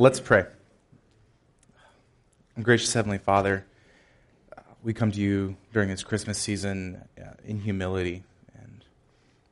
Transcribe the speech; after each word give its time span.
Let's 0.00 0.20
pray. 0.20 0.46
Gracious 2.62 2.92
Heavenly 2.92 3.18
Father, 3.18 3.66
we 4.84 4.94
come 4.94 5.10
to 5.10 5.18
you 5.18 5.56
during 5.72 5.88
this 5.88 6.04
Christmas 6.04 6.38
season 6.38 7.02
uh, 7.20 7.30
in 7.44 7.58
humility, 7.58 8.22
and 8.54 8.84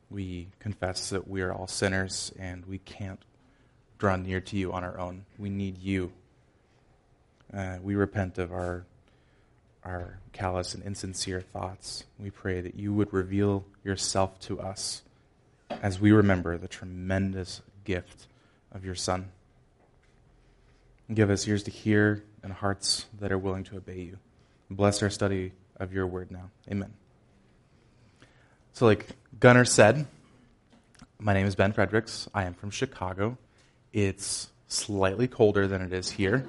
we 0.09 0.47
confess 0.59 1.09
that 1.09 1.27
we 1.27 1.41
are 1.41 1.51
all 1.51 1.67
sinners 1.67 2.31
and 2.39 2.65
we 2.65 2.77
can't 2.77 3.19
draw 3.97 4.15
near 4.15 4.39
to 4.39 4.55
you 4.55 4.71
on 4.71 4.85
our 4.85 4.97
own. 4.97 5.25
We 5.37 5.49
need 5.49 5.79
you. 5.79 6.13
Uh, 7.53 7.79
we 7.83 7.95
repent 7.95 8.37
of 8.37 8.53
our 8.53 8.85
our 9.83 10.19
callous 10.31 10.73
and 10.73 10.81
insincere 10.81 11.41
thoughts. 11.41 12.05
We 12.17 12.29
pray 12.29 12.61
that 12.61 12.75
you 12.75 12.93
would 12.93 13.11
reveal 13.11 13.65
yourself 13.83 14.39
to 14.43 14.61
us 14.61 15.01
as 15.69 15.99
we 15.99 16.13
remember 16.13 16.57
the 16.57 16.69
tremendous 16.69 17.61
gift 17.83 18.27
of 18.71 18.85
your 18.85 18.95
Son. 18.95 19.31
Give 21.13 21.29
us 21.29 21.47
ears 21.47 21.63
to 21.63 21.71
hear 21.71 22.23
and 22.43 22.51
hearts 22.51 23.05
that 23.19 23.31
are 23.31 23.37
willing 23.37 23.63
to 23.65 23.77
obey 23.77 24.01
you. 24.01 24.17
Bless 24.69 25.01
our 25.01 25.09
study 25.09 25.53
of 25.77 25.93
your 25.93 26.05
word 26.05 26.31
now. 26.31 26.49
Amen. 26.69 26.93
So, 28.73 28.85
like 28.85 29.07
Gunnar 29.39 29.65
said, 29.65 30.05
my 31.19 31.33
name 31.33 31.47
is 31.47 31.55
Ben 31.55 31.71
Fredericks. 31.71 32.27
I 32.33 32.43
am 32.43 32.53
from 32.53 32.69
Chicago. 32.69 33.37
It's 33.93 34.49
slightly 34.67 35.27
colder 35.27 35.67
than 35.67 35.81
it 35.81 35.93
is 35.93 36.11
here. 36.11 36.45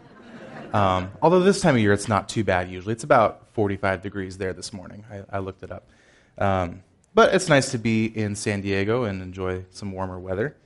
Um, 0.72 1.12
although 1.22 1.40
this 1.40 1.60
time 1.60 1.76
of 1.76 1.80
year 1.80 1.92
it's 1.92 2.08
not 2.08 2.28
too 2.28 2.44
bad 2.44 2.68
usually. 2.68 2.92
It's 2.92 3.04
about 3.04 3.48
45 3.54 4.02
degrees 4.02 4.38
there 4.38 4.52
this 4.52 4.72
morning. 4.72 5.04
I, 5.10 5.36
I 5.36 5.38
looked 5.38 5.62
it 5.62 5.72
up. 5.72 5.88
Um, 6.36 6.82
but 7.14 7.34
it's 7.34 7.48
nice 7.48 7.70
to 7.70 7.78
be 7.78 8.04
in 8.06 8.36
San 8.36 8.60
Diego 8.60 9.04
and 9.04 9.22
enjoy 9.22 9.64
some 9.70 9.92
warmer 9.92 10.18
weather. 10.18 10.56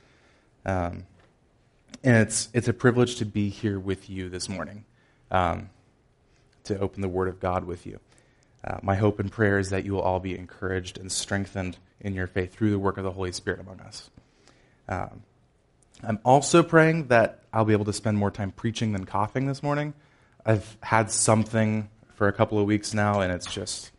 Um, 0.67 1.05
and 2.03 2.17
it's, 2.17 2.49
it's 2.53 2.69
a 2.69 2.73
privilege 2.73 3.17
to 3.17 3.25
be 3.25 3.49
here 3.49 3.79
with 3.79 4.11
you 4.11 4.29
this 4.29 4.49
morning, 4.49 4.85
um, 5.31 5.71
to 6.65 6.79
open 6.79 7.03
the 7.03 7.09
Word 7.09 7.29
of 7.29 7.41
God 7.41 7.65
with 7.65 7.87
you. 7.87 8.01
Uh, 8.65 8.79
my 8.83 8.95
hope 8.95 9.19
and 9.19 9.31
prayer 9.31 9.59
is 9.59 9.71
that 9.71 9.85
you 9.85 9.93
will 9.93 10.03
all 10.03 10.21
be 10.21 10.37
encouraged 10.37 10.99
and 10.99 11.11
strengthened 11.11 11.79
in 12.01 12.15
your 12.15 12.27
faith 12.27 12.55
through 12.55 12.71
the 12.71 12.79
work 12.79 12.97
of 12.97 13.05
the 13.05 13.11
Holy 13.11 13.33
Spirit 13.33 13.61
among 13.61 13.81
us. 13.81 14.11
Um, 14.89 15.23
I'm 16.05 16.19
also 16.25 16.63
praying 16.63 17.09
that 17.09 17.41
I'll 17.53 17.65
be 17.65 17.73
able 17.73 17.85
to 17.85 17.93
spend 17.93 18.19
more 18.19 18.31
time 18.31 18.51
preaching 18.51 18.93
than 18.93 19.05
coughing 19.05 19.47
this 19.47 19.63
morning. 19.63 19.95
I've 20.45 20.77
had 20.83 21.11
something 21.11 21.89
for 22.15 22.29
a 22.29 22.33
couple 22.33 22.59
of 22.59 22.67
weeks 22.67 22.95
now, 22.95 23.21
and 23.21 23.33
it's 23.33 23.53
just 23.53 23.91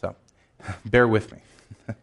so. 0.00 0.14
Bear 0.84 1.08
with 1.08 1.32
me. 1.32 1.38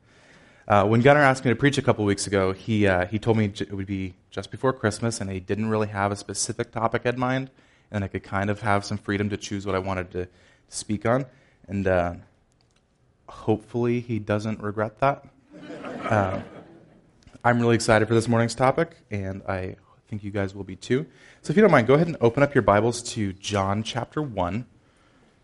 uh, 0.67 0.85
when 0.85 1.01
Gunnar 1.01 1.21
asked 1.21 1.45
me 1.45 1.51
to 1.51 1.55
preach 1.55 1.77
a 1.77 1.81
couple 1.81 2.03
of 2.03 2.07
weeks 2.07 2.27
ago, 2.27 2.53
he 2.53 2.87
uh, 2.87 3.05
he 3.05 3.19
told 3.19 3.37
me 3.37 3.45
it 3.45 3.71
would 3.73 3.85
be 3.85 4.13
just 4.29 4.51
before 4.51 4.73
Christmas, 4.73 5.21
and 5.21 5.31
he 5.31 5.39
didn't 5.39 5.69
really 5.69 5.87
have 5.87 6.11
a 6.11 6.15
specific 6.15 6.71
topic 6.71 7.05
in 7.05 7.19
mind, 7.19 7.49
and 7.91 8.03
I 8.03 8.07
could 8.07 8.23
kind 8.23 8.49
of 8.49 8.61
have 8.61 8.85
some 8.85 8.97
freedom 8.97 9.29
to 9.29 9.37
choose 9.37 9.65
what 9.65 9.75
I 9.75 9.79
wanted 9.79 10.11
to 10.11 10.27
speak 10.67 11.05
on, 11.05 11.25
and 11.67 11.87
uh, 11.87 12.13
hopefully 13.27 13.99
he 13.99 14.19
doesn't 14.19 14.61
regret 14.61 14.99
that. 14.99 15.25
Uh, 16.03 16.41
I'm 17.43 17.59
really 17.59 17.75
excited 17.75 18.07
for 18.07 18.13
this 18.13 18.27
morning's 18.27 18.55
topic, 18.55 18.97
and 19.09 19.41
I 19.47 19.77
think 20.09 20.23
you 20.23 20.31
guys 20.31 20.53
will 20.53 20.63
be 20.65 20.75
too. 20.75 21.05
So, 21.41 21.51
if 21.51 21.57
you 21.57 21.61
don't 21.61 21.71
mind, 21.71 21.87
go 21.87 21.93
ahead 21.93 22.07
and 22.07 22.17
open 22.19 22.43
up 22.43 22.53
your 22.53 22.63
Bibles 22.63 23.01
to 23.13 23.31
John 23.33 23.81
chapter 23.81 24.21
1, 24.21 24.65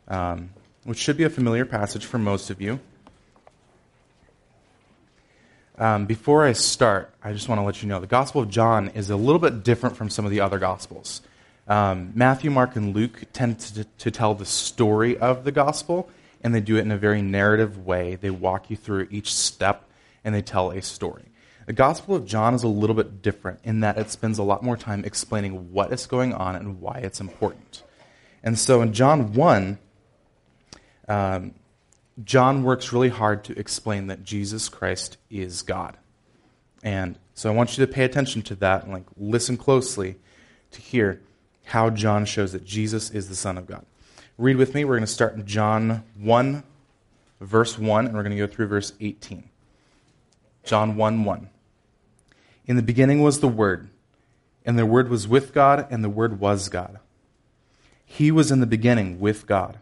um, 0.09 0.49
which 0.83 0.97
should 0.97 1.15
be 1.15 1.23
a 1.23 1.29
familiar 1.29 1.65
passage 1.65 2.05
for 2.05 2.17
most 2.17 2.49
of 2.49 2.61
you. 2.61 2.79
Um, 5.77 6.05
before 6.05 6.45
I 6.45 6.53
start, 6.53 7.13
I 7.21 7.33
just 7.33 7.49
want 7.49 7.59
to 7.59 7.63
let 7.63 7.81
you 7.81 7.89
know 7.89 7.99
the 7.99 8.07
Gospel 8.07 8.41
of 8.41 8.49
John 8.49 8.89
is 8.89 9.09
a 9.09 9.17
little 9.17 9.39
bit 9.39 9.63
different 9.63 9.97
from 9.97 10.09
some 10.09 10.23
of 10.23 10.31
the 10.31 10.39
other 10.39 10.57
Gospels. 10.57 11.21
Um, 11.67 12.13
Matthew, 12.15 12.49
Mark, 12.49 12.77
and 12.77 12.95
Luke 12.95 13.23
tend 13.33 13.59
to, 13.59 13.83
to 13.83 14.11
tell 14.11 14.35
the 14.35 14.45
story 14.45 15.17
of 15.17 15.43
the 15.43 15.51
Gospel, 15.51 16.09
and 16.41 16.55
they 16.55 16.61
do 16.61 16.77
it 16.77 16.81
in 16.81 16.91
a 16.91 16.97
very 16.97 17.21
narrative 17.21 17.85
way. 17.85 18.15
They 18.15 18.29
walk 18.29 18.69
you 18.69 18.77
through 18.77 19.09
each 19.11 19.33
step, 19.33 19.89
and 20.23 20.33
they 20.33 20.41
tell 20.41 20.71
a 20.71 20.81
story. 20.81 21.25
The 21.65 21.73
Gospel 21.73 22.15
of 22.15 22.25
John 22.25 22.53
is 22.53 22.63
a 22.63 22.69
little 22.69 22.95
bit 22.95 23.21
different 23.21 23.59
in 23.65 23.81
that 23.81 23.97
it 23.97 24.11
spends 24.11 24.37
a 24.37 24.43
lot 24.43 24.63
more 24.63 24.77
time 24.77 25.03
explaining 25.03 25.73
what 25.73 25.91
is 25.91 26.05
going 26.05 26.33
on 26.33 26.55
and 26.55 26.79
why 26.79 26.99
it's 26.99 27.19
important. 27.19 27.83
And 28.43 28.57
so 28.57 28.81
in 28.81 28.93
John 28.93 29.33
1, 29.33 29.79
um, 31.09 31.53
John 32.23 32.63
works 32.63 32.93
really 32.93 33.09
hard 33.09 33.43
to 33.45 33.59
explain 33.59 34.07
that 34.07 34.23
Jesus 34.23 34.69
Christ 34.69 35.17
is 35.29 35.61
God. 35.61 35.97
And 36.83 37.17
so 37.33 37.49
I 37.51 37.53
want 37.53 37.77
you 37.77 37.85
to 37.85 37.91
pay 37.91 38.05
attention 38.05 38.41
to 38.43 38.55
that 38.55 38.83
and 38.83 38.93
like 38.93 39.05
listen 39.17 39.57
closely 39.57 40.15
to 40.71 40.81
hear 40.81 41.21
how 41.65 41.89
John 41.89 42.25
shows 42.25 42.53
that 42.53 42.63
Jesus 42.63 43.09
is 43.09 43.27
the 43.27 43.35
Son 43.35 43.57
of 43.57 43.65
God. 43.65 43.85
Read 44.37 44.57
with 44.57 44.73
me. 44.73 44.85
We're 44.85 44.95
going 44.95 45.05
to 45.05 45.07
start 45.07 45.33
in 45.35 45.45
John 45.45 46.03
1, 46.19 46.63
verse 47.41 47.77
1, 47.77 48.05
and 48.05 48.15
we're 48.15 48.23
going 48.23 48.35
to 48.35 48.47
go 48.47 48.47
through 48.47 48.67
verse 48.67 48.93
18. 48.99 49.49
John 50.63 50.95
1 50.95 51.23
1. 51.23 51.49
In 52.67 52.75
the 52.75 52.81
beginning 52.81 53.21
was 53.21 53.39
the 53.39 53.47
Word, 53.47 53.89
and 54.65 54.77
the 54.77 54.85
Word 54.85 55.09
was 55.09 55.27
with 55.27 55.53
God, 55.53 55.87
and 55.89 56.03
the 56.03 56.09
Word 56.09 56.39
was 56.39 56.69
God. 56.69 56.99
He 58.05 58.31
was 58.31 58.51
in 58.51 58.59
the 58.59 58.65
beginning 58.65 59.19
with 59.19 59.47
God. 59.47 59.79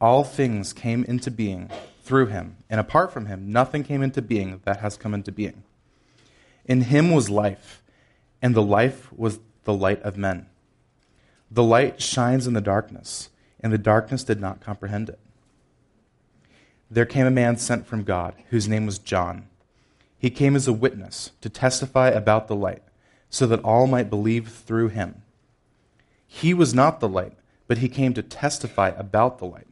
All 0.00 0.24
things 0.24 0.72
came 0.72 1.04
into 1.04 1.30
being 1.30 1.70
through 2.02 2.26
him, 2.26 2.56
and 2.68 2.80
apart 2.80 3.12
from 3.12 3.26
him, 3.26 3.52
nothing 3.52 3.84
came 3.84 4.02
into 4.02 4.22
being 4.22 4.60
that 4.64 4.80
has 4.80 4.96
come 4.96 5.14
into 5.14 5.30
being. 5.30 5.62
In 6.64 6.82
him 6.82 7.10
was 7.10 7.28
life, 7.28 7.82
and 8.40 8.54
the 8.54 8.62
life 8.62 9.12
was 9.12 9.40
the 9.64 9.74
light 9.74 10.02
of 10.02 10.16
men. 10.16 10.46
The 11.50 11.62
light 11.62 12.00
shines 12.00 12.46
in 12.46 12.54
the 12.54 12.60
darkness, 12.60 13.28
and 13.60 13.72
the 13.72 13.78
darkness 13.78 14.24
did 14.24 14.40
not 14.40 14.60
comprehend 14.60 15.08
it. 15.08 15.18
There 16.90 17.06
came 17.06 17.26
a 17.26 17.30
man 17.30 17.56
sent 17.56 17.86
from 17.86 18.02
God, 18.02 18.34
whose 18.48 18.68
name 18.68 18.86
was 18.86 18.98
John. 18.98 19.46
He 20.18 20.30
came 20.30 20.56
as 20.56 20.66
a 20.66 20.72
witness 20.72 21.30
to 21.40 21.48
testify 21.48 22.08
about 22.08 22.48
the 22.48 22.56
light, 22.56 22.82
so 23.28 23.46
that 23.46 23.62
all 23.62 23.86
might 23.86 24.10
believe 24.10 24.48
through 24.48 24.88
him. 24.88 25.22
He 26.26 26.52
was 26.54 26.74
not 26.74 27.00
the 27.00 27.08
light, 27.08 27.36
but 27.66 27.78
he 27.78 27.88
came 27.88 28.14
to 28.14 28.22
testify 28.22 28.88
about 28.88 29.38
the 29.38 29.46
light. 29.46 29.66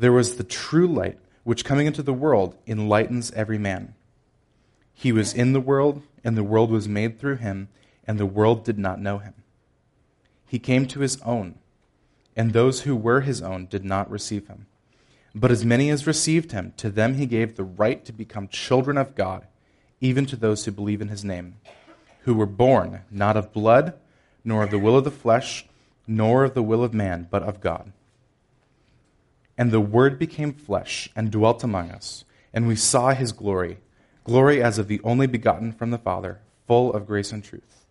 There 0.00 0.12
was 0.12 0.36
the 0.36 0.44
true 0.44 0.86
light, 0.86 1.18
which 1.44 1.62
coming 1.62 1.86
into 1.86 2.02
the 2.02 2.14
world 2.14 2.56
enlightens 2.66 3.30
every 3.32 3.58
man. 3.58 3.94
He 4.94 5.12
was 5.12 5.34
in 5.34 5.52
the 5.52 5.60
world, 5.60 6.02
and 6.24 6.38
the 6.38 6.42
world 6.42 6.70
was 6.70 6.88
made 6.88 7.18
through 7.18 7.36
him, 7.36 7.68
and 8.06 8.18
the 8.18 8.24
world 8.24 8.64
did 8.64 8.78
not 8.78 8.98
know 8.98 9.18
him. 9.18 9.34
He 10.46 10.58
came 10.58 10.86
to 10.86 11.00
his 11.00 11.20
own, 11.20 11.56
and 12.34 12.54
those 12.54 12.82
who 12.82 12.96
were 12.96 13.20
his 13.20 13.42
own 13.42 13.66
did 13.66 13.84
not 13.84 14.10
receive 14.10 14.48
him. 14.48 14.64
But 15.34 15.50
as 15.50 15.66
many 15.66 15.90
as 15.90 16.06
received 16.06 16.52
him, 16.52 16.72
to 16.78 16.88
them 16.88 17.16
he 17.16 17.26
gave 17.26 17.56
the 17.56 17.64
right 17.64 18.02
to 18.06 18.12
become 18.12 18.48
children 18.48 18.96
of 18.96 19.14
God, 19.14 19.46
even 20.00 20.24
to 20.24 20.36
those 20.36 20.64
who 20.64 20.72
believe 20.72 21.02
in 21.02 21.08
his 21.08 21.24
name, 21.24 21.56
who 22.20 22.32
were 22.32 22.46
born 22.46 23.02
not 23.10 23.36
of 23.36 23.52
blood, 23.52 23.92
nor 24.46 24.62
of 24.62 24.70
the 24.70 24.78
will 24.78 24.96
of 24.96 25.04
the 25.04 25.10
flesh, 25.10 25.66
nor 26.06 26.44
of 26.44 26.54
the 26.54 26.62
will 26.62 26.82
of 26.82 26.94
man, 26.94 27.28
but 27.30 27.42
of 27.42 27.60
God. 27.60 27.92
And 29.60 29.72
the 29.72 29.78
Word 29.78 30.18
became 30.18 30.54
flesh 30.54 31.10
and 31.14 31.30
dwelt 31.30 31.62
among 31.62 31.90
us, 31.90 32.24
and 32.50 32.66
we 32.66 32.76
saw 32.76 33.10
his 33.10 33.30
glory, 33.30 33.76
glory 34.24 34.62
as 34.62 34.78
of 34.78 34.88
the 34.88 35.02
only 35.04 35.26
begotten 35.26 35.70
from 35.70 35.90
the 35.90 35.98
Father, 35.98 36.40
full 36.66 36.94
of 36.94 37.06
grace 37.06 37.30
and 37.30 37.44
truth. 37.44 37.84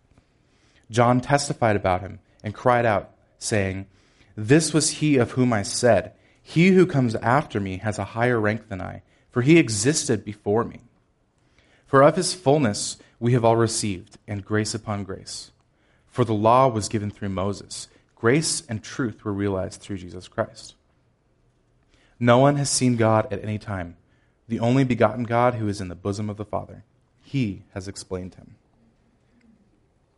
John 0.90 1.20
testified 1.20 1.76
about 1.76 2.00
him 2.00 2.18
and 2.42 2.54
cried 2.54 2.84
out, 2.84 3.12
saying, 3.38 3.86
This 4.34 4.74
was 4.74 4.98
he 4.98 5.16
of 5.16 5.30
whom 5.30 5.52
I 5.52 5.62
said, 5.62 6.12
he 6.42 6.70
who 6.70 6.86
comes 6.86 7.14
after 7.14 7.60
me 7.60 7.76
has 7.76 8.00
a 8.00 8.04
higher 8.18 8.40
rank 8.40 8.68
than 8.68 8.80
I, 8.80 9.02
for 9.30 9.42
he 9.42 9.56
existed 9.56 10.24
before 10.24 10.64
me. 10.64 10.80
For 11.86 12.02
of 12.02 12.16
his 12.16 12.34
fullness 12.34 12.96
we 13.20 13.32
have 13.34 13.44
all 13.44 13.56
received, 13.56 14.18
and 14.26 14.44
grace 14.44 14.74
upon 14.74 15.04
grace. 15.04 15.52
For 16.08 16.24
the 16.24 16.34
law 16.34 16.66
was 16.66 16.88
given 16.88 17.12
through 17.12 17.28
Moses, 17.28 17.86
grace 18.16 18.64
and 18.68 18.82
truth 18.82 19.24
were 19.24 19.32
realized 19.32 19.80
through 19.80 19.98
Jesus 19.98 20.26
Christ. 20.26 20.74
No 22.22 22.38
one 22.38 22.56
has 22.56 22.68
seen 22.68 22.96
God 22.96 23.32
at 23.32 23.42
any 23.42 23.58
time, 23.58 23.96
the 24.46 24.60
only 24.60 24.84
begotten 24.84 25.24
God 25.24 25.54
who 25.54 25.66
is 25.66 25.80
in 25.80 25.88
the 25.88 25.94
bosom 25.94 26.28
of 26.28 26.36
the 26.36 26.44
Father. 26.44 26.84
He 27.22 27.62
has 27.72 27.88
explained 27.88 28.34
him. 28.34 28.56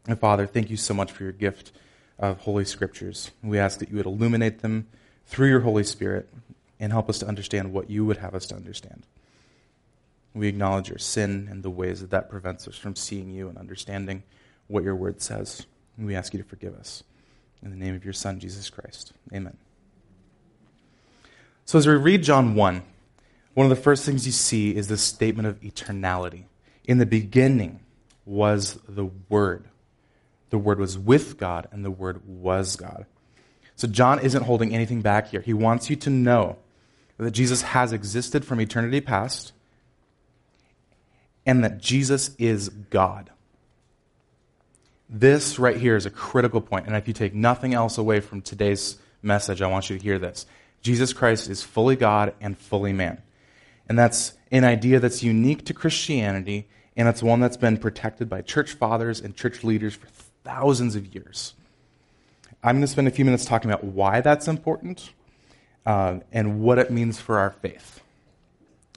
And 0.08 0.18
Father, 0.18 0.46
thank 0.46 0.68
you 0.68 0.76
so 0.76 0.94
much 0.94 1.12
for 1.12 1.22
your 1.22 1.32
gift 1.32 1.70
of 2.18 2.38
Holy 2.38 2.64
Scriptures. 2.64 3.30
We 3.40 3.58
ask 3.58 3.78
that 3.78 3.90
you 3.90 3.96
would 3.98 4.06
illuminate 4.06 4.60
them 4.62 4.88
through 5.26 5.48
your 5.48 5.60
Holy 5.60 5.84
Spirit 5.84 6.28
and 6.80 6.90
help 6.90 7.08
us 7.08 7.20
to 7.20 7.26
understand 7.28 7.72
what 7.72 7.88
you 7.88 8.04
would 8.04 8.16
have 8.16 8.34
us 8.34 8.46
to 8.46 8.56
understand. 8.56 9.06
We 10.34 10.48
acknowledge 10.48 10.88
your 10.88 10.98
sin 10.98 11.46
and 11.48 11.62
the 11.62 11.70
ways 11.70 12.00
that 12.00 12.10
that 12.10 12.28
prevents 12.28 12.66
us 12.66 12.76
from 12.76 12.96
seeing 12.96 13.30
you 13.30 13.48
and 13.48 13.56
understanding 13.56 14.24
what 14.66 14.82
your 14.82 14.96
word 14.96 15.22
says. 15.22 15.66
We 15.96 16.16
ask 16.16 16.32
you 16.32 16.42
to 16.42 16.48
forgive 16.48 16.74
us. 16.74 17.04
In 17.62 17.70
the 17.70 17.76
name 17.76 17.94
of 17.94 18.04
your 18.04 18.14
Son, 18.14 18.40
Jesus 18.40 18.70
Christ. 18.70 19.12
Amen. 19.32 19.56
So, 21.64 21.78
as 21.78 21.86
we 21.86 21.94
read 21.94 22.22
John 22.22 22.54
1, 22.54 22.82
one 23.54 23.64
of 23.64 23.70
the 23.70 23.82
first 23.82 24.04
things 24.04 24.26
you 24.26 24.32
see 24.32 24.74
is 24.74 24.88
this 24.88 25.02
statement 25.02 25.48
of 25.48 25.60
eternality. 25.60 26.44
In 26.84 26.98
the 26.98 27.06
beginning 27.06 27.80
was 28.24 28.78
the 28.88 29.10
Word. 29.28 29.68
The 30.50 30.58
Word 30.58 30.78
was 30.78 30.98
with 30.98 31.38
God, 31.38 31.68
and 31.70 31.84
the 31.84 31.90
Word 31.90 32.26
was 32.26 32.76
God. 32.76 33.06
So 33.76 33.88
John 33.88 34.18
isn't 34.20 34.44
holding 34.44 34.74
anything 34.74 35.00
back 35.00 35.28
here. 35.28 35.40
He 35.40 35.54
wants 35.54 35.90
you 35.90 35.96
to 35.96 36.10
know 36.10 36.56
that 37.18 37.30
Jesus 37.30 37.62
has 37.62 37.92
existed 37.92 38.44
from 38.44 38.60
eternity 38.60 39.00
past 39.00 39.52
and 41.46 41.64
that 41.64 41.78
Jesus 41.78 42.34
is 42.38 42.68
God. 42.68 43.30
This 45.08 45.58
right 45.58 45.76
here 45.76 45.96
is 45.96 46.06
a 46.06 46.10
critical 46.10 46.60
point, 46.60 46.86
and 46.86 46.96
if 46.96 47.06
you 47.06 47.14
take 47.14 47.34
nothing 47.34 47.74
else 47.74 47.98
away 47.98 48.20
from 48.20 48.40
today's 48.40 48.96
message, 49.20 49.60
I 49.60 49.66
want 49.66 49.90
you 49.90 49.98
to 49.98 50.02
hear 50.02 50.18
this. 50.18 50.46
Jesus 50.82 51.12
Christ 51.12 51.48
is 51.48 51.62
fully 51.62 51.96
God 51.96 52.34
and 52.40 52.58
fully 52.58 52.92
man. 52.92 53.22
And 53.88 53.98
that's 53.98 54.34
an 54.50 54.64
idea 54.64 55.00
that's 55.00 55.22
unique 55.22 55.64
to 55.66 55.74
Christianity, 55.74 56.68
and 56.96 57.08
it's 57.08 57.22
one 57.22 57.40
that's 57.40 57.56
been 57.56 57.78
protected 57.78 58.28
by 58.28 58.42
church 58.42 58.74
fathers 58.74 59.20
and 59.20 59.34
church 59.34 59.64
leaders 59.64 59.94
for 59.94 60.06
thousands 60.44 60.96
of 60.96 61.14
years. 61.14 61.54
I'm 62.62 62.76
going 62.76 62.82
to 62.82 62.88
spend 62.88 63.08
a 63.08 63.10
few 63.10 63.24
minutes 63.24 63.44
talking 63.44 63.70
about 63.70 63.84
why 63.84 64.20
that's 64.20 64.46
important 64.46 65.12
uh, 65.84 66.20
and 66.32 66.60
what 66.60 66.78
it 66.78 66.90
means 66.90 67.20
for 67.20 67.38
our 67.38 67.50
faith. 67.50 68.00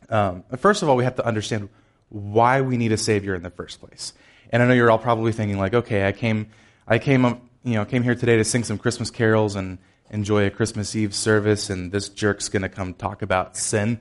Um, 0.09 0.43
first 0.57 0.83
of 0.83 0.89
all, 0.89 0.95
we 0.95 1.03
have 1.03 1.15
to 1.15 1.25
understand 1.25 1.69
why 2.09 2.61
we 2.61 2.77
need 2.77 2.91
a 2.91 2.97
Savior 2.97 3.33
in 3.33 3.41
the 3.41 3.49
first 3.49 3.79
place. 3.81 4.13
And 4.51 4.61
I 4.61 4.67
know 4.67 4.73
you're 4.73 4.91
all 4.91 4.99
probably 4.99 5.31
thinking, 5.31 5.57
like, 5.57 5.73
okay, 5.73 6.07
I 6.07 6.11
came, 6.11 6.47
I 6.87 6.99
came, 6.99 7.23
you 7.63 7.73
know, 7.73 7.85
came 7.85 8.03
here 8.03 8.13
today 8.13 8.37
to 8.37 8.43
sing 8.43 8.63
some 8.63 8.77
Christmas 8.77 9.09
carols 9.09 9.55
and 9.55 9.79
enjoy 10.09 10.45
a 10.45 10.49
Christmas 10.49 10.95
Eve 10.95 11.13
service, 11.13 11.69
and 11.69 11.91
this 11.91 12.09
jerk's 12.09 12.49
going 12.49 12.61
to 12.61 12.69
come 12.69 12.93
talk 12.93 13.21
about 13.21 13.57
sin. 13.57 13.99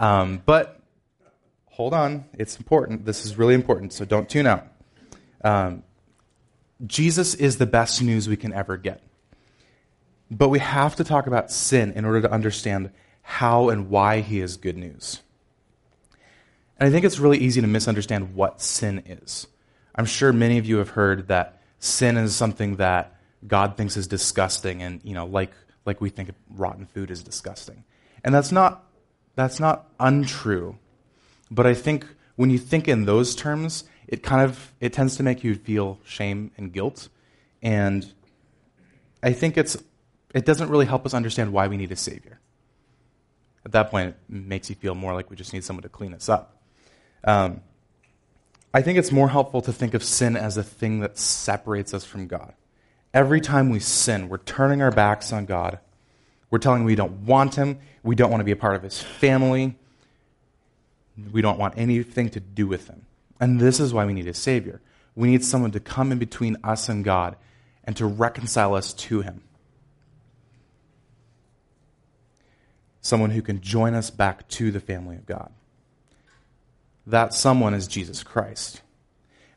Um, 0.00 0.42
but 0.44 0.80
hold 1.66 1.94
on, 1.94 2.24
it's 2.34 2.56
important. 2.56 3.04
This 3.04 3.24
is 3.24 3.36
really 3.36 3.54
important, 3.54 3.92
so 3.92 4.04
don't 4.04 4.28
tune 4.28 4.46
out. 4.46 4.66
Um, 5.42 5.82
Jesus 6.86 7.34
is 7.34 7.58
the 7.58 7.66
best 7.66 8.02
news 8.02 8.28
we 8.28 8.36
can 8.36 8.52
ever 8.52 8.76
get. 8.76 9.02
But 10.30 10.48
we 10.48 10.58
have 10.58 10.96
to 10.96 11.04
talk 11.04 11.26
about 11.26 11.50
sin 11.50 11.92
in 11.92 12.04
order 12.04 12.22
to 12.22 12.30
understand 12.30 12.90
how 13.22 13.68
and 13.68 13.88
why 13.88 14.20
he 14.20 14.40
is 14.40 14.56
good 14.56 14.76
news. 14.76 15.20
And 16.78 16.88
I 16.88 16.92
think 16.92 17.04
it's 17.04 17.18
really 17.18 17.38
easy 17.38 17.60
to 17.60 17.66
misunderstand 17.66 18.34
what 18.34 18.60
sin 18.60 19.02
is. 19.06 19.46
I'm 19.94 20.04
sure 20.04 20.32
many 20.32 20.58
of 20.58 20.66
you 20.66 20.76
have 20.78 20.90
heard 20.90 21.28
that 21.28 21.62
sin 21.78 22.16
is 22.16 22.36
something 22.36 22.76
that 22.76 23.15
God 23.46 23.76
thinks 23.76 23.96
is 23.96 24.06
disgusting 24.06 24.82
and, 24.82 25.00
you 25.04 25.14
know, 25.14 25.26
like, 25.26 25.52
like 25.84 26.00
we 26.00 26.10
think 26.10 26.30
rotten 26.50 26.86
food 26.86 27.10
is 27.10 27.22
disgusting. 27.22 27.84
And 28.24 28.34
that's 28.34 28.52
not, 28.52 28.84
that's 29.34 29.60
not 29.60 29.90
untrue. 29.98 30.78
But 31.50 31.66
I 31.66 31.74
think 31.74 32.06
when 32.36 32.50
you 32.50 32.58
think 32.58 32.88
in 32.88 33.04
those 33.04 33.34
terms, 33.34 33.84
it 34.08 34.22
kind 34.22 34.42
of 34.42 34.72
it 34.80 34.92
tends 34.92 35.16
to 35.16 35.22
make 35.22 35.42
you 35.42 35.54
feel 35.54 35.98
shame 36.04 36.50
and 36.56 36.72
guilt 36.72 37.08
and 37.62 38.12
i 39.22 39.32
think 39.32 39.56
it's 39.56 39.76
it 40.34 40.44
doesn't 40.44 40.68
really 40.68 40.86
help 40.86 41.04
us 41.06 41.14
understand 41.14 41.52
why 41.52 41.66
we 41.66 41.76
need 41.76 41.90
a 41.92 41.96
savior 41.96 42.40
at 43.64 43.72
that 43.72 43.90
point 43.90 44.08
it 44.08 44.16
makes 44.28 44.68
you 44.70 44.76
feel 44.76 44.94
more 44.94 45.14
like 45.14 45.30
we 45.30 45.36
just 45.36 45.52
need 45.52 45.64
someone 45.64 45.82
to 45.82 45.88
clean 45.88 46.14
us 46.14 46.28
up 46.28 46.60
um, 47.24 47.60
i 48.72 48.82
think 48.82 48.98
it's 48.98 49.12
more 49.12 49.28
helpful 49.28 49.60
to 49.60 49.72
think 49.72 49.94
of 49.94 50.02
sin 50.02 50.36
as 50.36 50.56
a 50.56 50.62
thing 50.62 51.00
that 51.00 51.18
separates 51.18 51.92
us 51.92 52.04
from 52.04 52.26
god 52.26 52.54
every 53.16 53.40
time 53.40 53.70
we 53.70 53.80
sin 53.80 54.28
we're 54.28 54.38
turning 54.38 54.82
our 54.82 54.92
backs 54.92 55.32
on 55.32 55.44
god 55.46 55.78
we're 56.50 56.58
telling 56.58 56.82
him 56.82 56.86
we 56.86 56.94
don't 56.94 57.26
want 57.26 57.56
him 57.56 57.78
we 58.02 58.14
don't 58.14 58.30
want 58.30 58.40
to 58.40 58.44
be 58.44 58.52
a 58.52 58.56
part 58.56 58.76
of 58.76 58.82
his 58.82 59.02
family 59.02 59.74
we 61.32 61.40
don't 61.42 61.58
want 61.58 61.74
anything 61.76 62.28
to 62.28 62.38
do 62.38 62.66
with 62.66 62.88
him 62.88 63.06
and 63.40 63.60
this 63.60 63.80
is 63.80 63.92
why 63.92 64.06
we 64.06 64.12
need 64.12 64.26
a 64.26 64.34
Savior. 64.34 64.80
We 65.14 65.28
need 65.28 65.44
someone 65.44 65.70
to 65.72 65.80
come 65.80 66.12
in 66.12 66.18
between 66.18 66.56
us 66.64 66.88
and 66.88 67.04
God 67.04 67.36
and 67.84 67.96
to 67.96 68.06
reconcile 68.06 68.74
us 68.74 68.92
to 68.94 69.22
Him. 69.22 69.42
Someone 73.00 73.30
who 73.30 73.42
can 73.42 73.60
join 73.60 73.94
us 73.94 74.10
back 74.10 74.48
to 74.48 74.70
the 74.70 74.80
family 74.80 75.16
of 75.16 75.26
God. 75.26 75.52
That 77.06 77.34
someone 77.34 77.72
is 77.72 77.86
Jesus 77.86 78.22
Christ. 78.22 78.82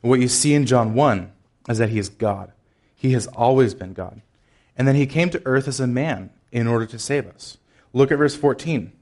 And 0.02 0.10
what 0.10 0.20
you 0.20 0.28
see 0.28 0.54
in 0.54 0.66
John 0.66 0.94
1 0.94 1.32
is 1.68 1.78
that 1.78 1.88
He 1.88 1.98
is 1.98 2.08
God. 2.08 2.52
He 3.00 3.12
has 3.12 3.26
always 3.28 3.72
been 3.72 3.94
God. 3.94 4.20
And 4.76 4.86
then 4.86 4.94
He 4.94 5.06
came 5.06 5.30
to 5.30 5.40
earth 5.46 5.66
as 5.66 5.80
a 5.80 5.86
man 5.86 6.28
in 6.52 6.66
order 6.66 6.84
to 6.84 6.98
save 6.98 7.26
us. 7.26 7.56
Look 7.94 8.12
at 8.12 8.18
verse 8.18 8.36
14. 8.36 8.92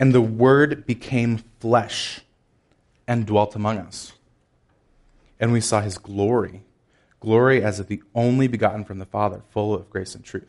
And 0.00 0.12
the 0.12 0.20
Word 0.20 0.84
became 0.84 1.44
flesh 1.60 2.22
and 3.06 3.26
dwelt 3.26 3.54
among 3.54 3.78
us. 3.78 4.14
And 5.38 5.52
we 5.52 5.60
saw 5.60 5.82
his 5.82 5.98
glory, 5.98 6.62
glory 7.20 7.62
as 7.62 7.78
of 7.78 7.86
the 7.86 8.02
only 8.12 8.48
begotten 8.48 8.84
from 8.84 8.98
the 8.98 9.06
Father, 9.06 9.42
full 9.50 9.72
of 9.72 9.88
grace 9.88 10.16
and 10.16 10.24
truth. 10.24 10.48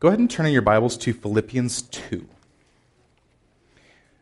Go 0.00 0.08
ahead 0.08 0.18
and 0.18 0.28
turn 0.28 0.46
in 0.46 0.52
your 0.52 0.60
Bibles 0.60 0.96
to 0.98 1.12
Philippians 1.12 1.82
2. 1.82 2.26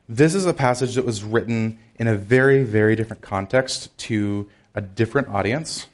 This 0.07 0.35
is 0.35 0.45
a 0.45 0.53
passage 0.53 0.97
that 0.97 1.07
was 1.07 1.25
written 1.25 1.79
in 1.97 2.09
a 2.09 2.15
very, 2.15 2.63
very 2.63 2.95
different 2.95 3.23
context 3.23 3.97
to 4.01 4.51
a 4.75 4.83
different 4.83 5.29
audience. 5.29 5.87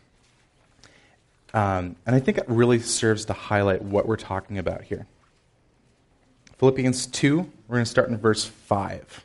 Um, 1.52 1.96
and 2.06 2.14
I 2.14 2.20
think 2.20 2.38
it 2.38 2.44
really 2.48 2.78
serves 2.78 3.24
to 3.26 3.32
highlight 3.32 3.82
what 3.82 4.06
we're 4.06 4.16
talking 4.16 4.58
about 4.58 4.82
here. 4.82 5.06
Philippians 6.58 7.06
2, 7.06 7.38
we're 7.68 7.76
going 7.76 7.84
to 7.84 7.90
start 7.90 8.08
in 8.08 8.18
verse 8.18 8.44
5. 8.44 9.24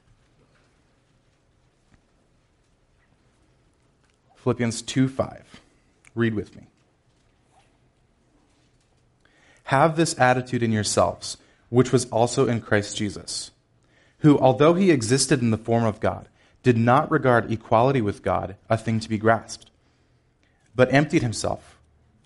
Philippians 4.37 4.81
2 4.83 5.07
5. 5.07 5.61
Read 6.13 6.33
with 6.33 6.55
me. 6.55 6.67
Have 9.65 9.97
this 9.97 10.17
attitude 10.19 10.61
in 10.61 10.71
yourselves, 10.71 11.37
which 11.69 11.91
was 11.91 12.05
also 12.05 12.47
in 12.47 12.61
Christ 12.61 12.95
Jesus, 12.95 13.51
who, 14.19 14.37
although 14.39 14.75
he 14.75 14.91
existed 14.91 15.41
in 15.41 15.49
the 15.49 15.57
form 15.57 15.83
of 15.83 15.99
God, 15.99 16.29
did 16.61 16.77
not 16.77 17.11
regard 17.11 17.51
equality 17.51 18.01
with 18.01 18.23
God 18.23 18.55
a 18.69 18.77
thing 18.77 18.99
to 18.99 19.09
be 19.09 19.17
grasped, 19.17 19.71
but 20.75 20.93
emptied 20.93 21.23
himself, 21.23 21.74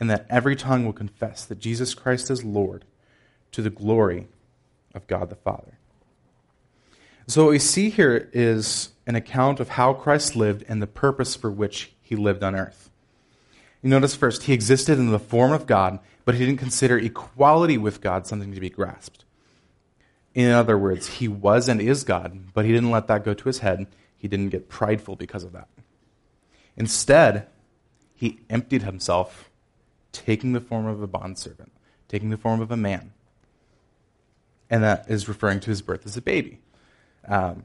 and 0.00 0.10
that 0.10 0.26
every 0.30 0.56
tongue 0.56 0.84
will 0.84 0.94
confess 0.94 1.44
that 1.44 1.60
Jesus 1.60 1.94
Christ 1.94 2.30
is 2.30 2.42
Lord 2.42 2.86
to 3.52 3.62
the 3.62 3.70
glory 3.70 4.26
of 4.94 5.06
God 5.06 5.28
the 5.28 5.36
Father. 5.36 5.78
So, 7.26 7.44
what 7.44 7.50
we 7.50 7.58
see 7.60 7.90
here 7.90 8.28
is 8.32 8.88
an 9.06 9.14
account 9.14 9.60
of 9.60 9.68
how 9.68 9.92
Christ 9.92 10.34
lived 10.34 10.64
and 10.68 10.82
the 10.82 10.86
purpose 10.88 11.36
for 11.36 11.50
which 11.50 11.92
he 12.00 12.16
lived 12.16 12.42
on 12.42 12.56
earth. 12.56 12.90
You 13.82 13.90
notice 13.90 14.16
first, 14.16 14.44
he 14.44 14.52
existed 14.52 14.98
in 14.98 15.10
the 15.10 15.18
form 15.18 15.52
of 15.52 15.66
God, 15.66 16.00
but 16.24 16.34
he 16.34 16.44
didn't 16.44 16.58
consider 16.58 16.98
equality 16.98 17.78
with 17.78 18.00
God 18.00 18.26
something 18.26 18.52
to 18.52 18.60
be 18.60 18.70
grasped. 18.70 19.24
In 20.34 20.50
other 20.50 20.78
words, 20.78 21.06
he 21.06 21.28
was 21.28 21.68
and 21.68 21.80
is 21.80 22.04
God, 22.04 22.52
but 22.54 22.64
he 22.64 22.72
didn't 22.72 22.90
let 22.90 23.06
that 23.08 23.24
go 23.24 23.34
to 23.34 23.44
his 23.44 23.58
head. 23.58 23.86
He 24.16 24.28
didn't 24.28 24.50
get 24.50 24.68
prideful 24.68 25.16
because 25.16 25.44
of 25.44 25.52
that. 25.52 25.68
Instead, 26.76 27.46
he 28.14 28.40
emptied 28.48 28.82
himself, 28.82 29.49
taking 30.12 30.52
the 30.52 30.60
form 30.60 30.86
of 30.86 31.02
a 31.02 31.06
bondservant, 31.06 31.72
taking 32.08 32.30
the 32.30 32.36
form 32.36 32.60
of 32.60 32.70
a 32.70 32.76
man. 32.76 33.12
And 34.68 34.82
that 34.82 35.06
is 35.08 35.28
referring 35.28 35.60
to 35.60 35.70
his 35.70 35.82
birth 35.82 36.06
as 36.06 36.16
a 36.16 36.22
baby, 36.22 36.60
um, 37.26 37.64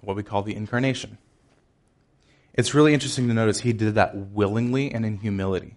what 0.00 0.16
we 0.16 0.22
call 0.22 0.42
the 0.42 0.54
incarnation. 0.54 1.18
It's 2.54 2.74
really 2.74 2.94
interesting 2.94 3.28
to 3.28 3.34
notice 3.34 3.60
he 3.60 3.72
did 3.72 3.94
that 3.94 4.16
willingly 4.16 4.90
and 4.92 5.04
in 5.04 5.18
humility. 5.18 5.76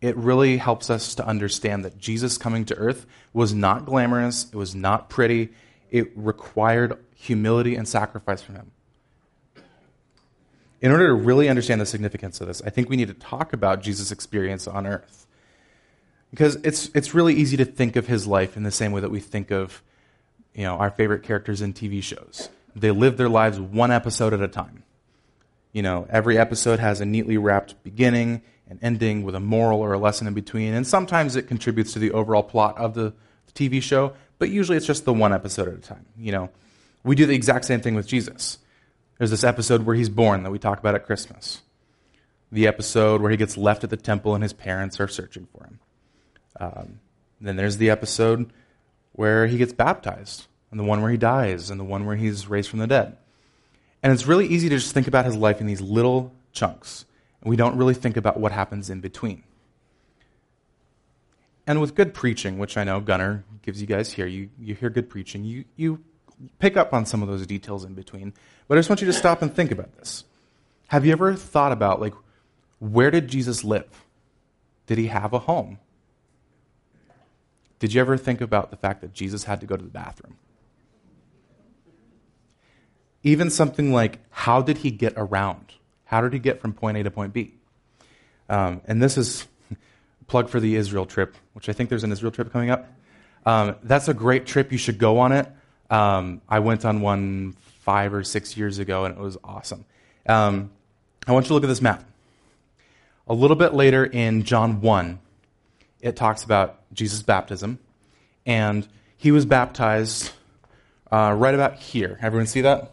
It 0.00 0.16
really 0.16 0.58
helps 0.58 0.90
us 0.90 1.14
to 1.16 1.26
understand 1.26 1.84
that 1.84 1.98
Jesus 1.98 2.38
coming 2.38 2.64
to 2.66 2.74
earth 2.76 3.06
was 3.32 3.54
not 3.54 3.84
glamorous, 3.84 4.44
it 4.44 4.54
was 4.54 4.74
not 4.74 5.08
pretty, 5.08 5.50
it 5.90 6.10
required 6.16 6.98
humility 7.14 7.74
and 7.74 7.88
sacrifice 7.88 8.42
from 8.42 8.56
him. 8.56 8.70
In 10.80 10.92
order 10.92 11.08
to 11.08 11.14
really 11.14 11.48
understand 11.48 11.80
the 11.80 11.86
significance 11.86 12.40
of 12.40 12.46
this, 12.46 12.62
I 12.64 12.70
think 12.70 12.88
we 12.88 12.96
need 12.96 13.08
to 13.08 13.14
talk 13.14 13.52
about 13.52 13.82
Jesus' 13.82 14.12
experience 14.12 14.68
on 14.68 14.86
earth. 14.86 15.26
Because 16.30 16.56
it's, 16.56 16.90
it's 16.94 17.14
really 17.14 17.34
easy 17.34 17.56
to 17.56 17.64
think 17.64 17.96
of 17.96 18.06
his 18.06 18.26
life 18.26 18.56
in 18.56 18.62
the 18.62 18.70
same 18.70 18.92
way 18.92 19.00
that 19.00 19.10
we 19.10 19.18
think 19.18 19.50
of 19.50 19.82
you 20.54 20.64
know, 20.64 20.74
our 20.74 20.90
favorite 20.90 21.22
characters 21.22 21.62
in 21.62 21.72
TV 21.72 22.02
shows. 22.02 22.48
They 22.76 22.90
live 22.90 23.16
their 23.16 23.28
lives 23.28 23.58
one 23.58 23.90
episode 23.90 24.32
at 24.32 24.40
a 24.40 24.48
time. 24.48 24.84
You 25.72 25.82
know, 25.82 26.06
every 26.10 26.38
episode 26.38 26.78
has 26.80 27.00
a 27.00 27.06
neatly 27.06 27.38
wrapped 27.38 27.82
beginning 27.82 28.42
and 28.68 28.78
ending 28.82 29.22
with 29.22 29.34
a 29.34 29.40
moral 29.40 29.80
or 29.80 29.92
a 29.92 29.98
lesson 29.98 30.26
in 30.26 30.34
between. 30.34 30.74
And 30.74 30.86
sometimes 30.86 31.36
it 31.36 31.48
contributes 31.48 31.92
to 31.94 31.98
the 31.98 32.12
overall 32.12 32.42
plot 32.42 32.76
of 32.76 32.94
the 32.94 33.14
TV 33.54 33.82
show, 33.82 34.12
but 34.38 34.50
usually 34.50 34.76
it's 34.76 34.86
just 34.86 35.04
the 35.04 35.12
one 35.12 35.32
episode 35.32 35.68
at 35.68 35.74
a 35.74 35.78
time. 35.78 36.06
You 36.16 36.32
know, 36.32 36.50
we 37.04 37.14
do 37.14 37.26
the 37.26 37.34
exact 37.34 37.64
same 37.64 37.80
thing 37.80 37.94
with 37.94 38.06
Jesus. 38.06 38.58
There's 39.18 39.30
this 39.30 39.44
episode 39.44 39.84
where 39.84 39.96
he's 39.96 40.08
born 40.08 40.44
that 40.44 40.50
we 40.50 40.58
talk 40.58 40.78
about 40.78 40.94
at 40.94 41.04
Christmas. 41.04 41.62
The 42.50 42.68
episode 42.68 43.20
where 43.20 43.30
he 43.30 43.36
gets 43.36 43.56
left 43.56 43.84
at 43.84 43.90
the 43.90 43.96
temple 43.96 44.34
and 44.34 44.42
his 44.42 44.52
parents 44.52 45.00
are 45.00 45.08
searching 45.08 45.48
for 45.52 45.64
him. 45.64 45.80
Um, 46.60 47.00
then 47.40 47.56
there's 47.56 47.76
the 47.76 47.90
episode 47.90 48.52
where 49.12 49.46
he 49.46 49.58
gets 49.58 49.72
baptized, 49.72 50.46
and 50.70 50.78
the 50.78 50.84
one 50.84 51.02
where 51.02 51.10
he 51.10 51.16
dies, 51.16 51.70
and 51.70 51.80
the 51.80 51.84
one 51.84 52.06
where 52.06 52.16
he's 52.16 52.48
raised 52.48 52.70
from 52.70 52.78
the 52.78 52.86
dead. 52.86 53.16
And 54.02 54.12
it's 54.12 54.26
really 54.26 54.46
easy 54.46 54.68
to 54.68 54.76
just 54.76 54.94
think 54.94 55.08
about 55.08 55.24
his 55.24 55.34
life 55.34 55.60
in 55.60 55.66
these 55.66 55.80
little 55.80 56.32
chunks, 56.52 57.04
and 57.40 57.50
we 57.50 57.56
don't 57.56 57.76
really 57.76 57.94
think 57.94 58.16
about 58.16 58.38
what 58.38 58.52
happens 58.52 58.90
in 58.90 59.00
between. 59.00 59.42
And 61.66 61.80
with 61.80 61.94
good 61.94 62.14
preaching, 62.14 62.58
which 62.58 62.76
I 62.76 62.84
know 62.84 63.00
Gunner 63.00 63.44
gives 63.62 63.80
you 63.80 63.86
guys 63.86 64.12
here, 64.12 64.26
you, 64.26 64.50
you 64.58 64.74
hear 64.74 64.88
good 64.88 65.10
preaching, 65.10 65.44
you, 65.44 65.64
you 65.76 66.02
pick 66.58 66.76
up 66.76 66.92
on 66.92 67.06
some 67.06 67.22
of 67.22 67.28
those 67.28 67.46
details 67.46 67.84
in 67.84 67.94
between. 67.94 68.32
But 68.66 68.76
I 68.76 68.78
just 68.80 68.88
want 68.88 69.00
you 69.00 69.06
to 69.06 69.12
stop 69.12 69.42
and 69.42 69.52
think 69.52 69.70
about 69.70 69.96
this. 69.96 70.24
Have 70.88 71.04
you 71.04 71.12
ever 71.12 71.34
thought 71.34 71.72
about, 71.72 72.00
like, 72.00 72.14
where 72.78 73.10
did 73.10 73.28
Jesus 73.28 73.64
live? 73.64 74.04
Did 74.86 74.98
he 74.98 75.08
have 75.08 75.32
a 75.32 75.40
home? 75.40 75.78
Did 77.78 77.92
you 77.92 78.00
ever 78.00 78.16
think 78.16 78.40
about 78.40 78.70
the 78.70 78.76
fact 78.76 79.00
that 79.02 79.12
Jesus 79.12 79.44
had 79.44 79.60
to 79.60 79.66
go 79.66 79.76
to 79.76 79.82
the 79.82 79.90
bathroom? 79.90 80.36
Even 83.22 83.50
something 83.50 83.92
like, 83.92 84.18
how 84.30 84.62
did 84.62 84.78
he 84.78 84.90
get 84.90 85.12
around? 85.16 85.74
How 86.04 86.20
did 86.20 86.32
he 86.32 86.38
get 86.38 86.60
from 86.60 86.72
point 86.72 86.96
A 86.96 87.02
to 87.02 87.10
point 87.10 87.32
B? 87.32 87.54
Um, 88.48 88.80
and 88.86 89.02
this 89.02 89.18
is 89.18 89.46
plug 90.26 90.48
for 90.48 90.60
the 90.60 90.76
Israel 90.76 91.04
trip, 91.04 91.36
which 91.52 91.68
I 91.68 91.72
think 91.72 91.90
there's 91.90 92.04
an 92.04 92.12
Israel 92.12 92.32
trip 92.32 92.52
coming 92.52 92.70
up. 92.70 92.88
Um, 93.44 93.76
that's 93.82 94.08
a 94.08 94.14
great 94.14 94.46
trip. 94.46 94.72
You 94.72 94.78
should 94.78 94.98
go 94.98 95.18
on 95.18 95.32
it. 95.32 95.48
Um, 95.90 96.42
I 96.48 96.58
went 96.58 96.84
on 96.84 97.00
one 97.00 97.54
five 97.80 98.12
or 98.12 98.22
six 98.22 98.56
years 98.56 98.78
ago, 98.78 99.04
and 99.04 99.16
it 99.16 99.20
was 99.20 99.38
awesome. 99.42 99.84
Um, 100.28 100.70
I 101.26 101.32
want 101.32 101.46
you 101.46 101.48
to 101.48 101.54
look 101.54 101.64
at 101.64 101.68
this 101.68 101.80
map. 101.80 102.04
A 103.26 103.34
little 103.34 103.56
bit 103.56 103.74
later 103.74 104.04
in 104.04 104.44
John 104.44 104.80
1, 104.80 105.18
it 106.00 106.16
talks 106.16 106.44
about 106.44 106.80
Jesus' 106.92 107.22
baptism, 107.22 107.78
and 108.46 108.86
he 109.16 109.32
was 109.32 109.46
baptized 109.46 110.32
uh, 111.10 111.34
right 111.36 111.54
about 111.54 111.76
here. 111.76 112.18
Everyone 112.20 112.46
see 112.46 112.60
that? 112.60 112.92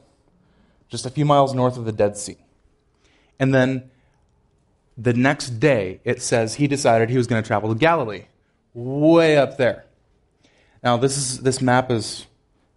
Just 0.89 1.05
a 1.05 1.09
few 1.09 1.25
miles 1.25 1.53
north 1.53 1.77
of 1.77 1.85
the 1.85 1.91
Dead 1.91 2.17
Sea. 2.17 2.37
And 3.39 3.53
then 3.53 3.89
the 4.97 5.13
next 5.13 5.59
day, 5.59 5.99
it 6.03 6.21
says 6.21 6.55
he 6.55 6.67
decided 6.67 7.09
he 7.09 7.17
was 7.17 7.27
going 7.27 7.41
to 7.41 7.47
travel 7.47 7.73
to 7.73 7.79
Galilee, 7.79 8.25
way 8.73 9.37
up 9.37 9.57
there. 9.57 9.85
Now, 10.83 10.97
this, 10.97 11.17
is, 11.17 11.39
this 11.41 11.61
map 11.61 11.91
is, 11.91 12.25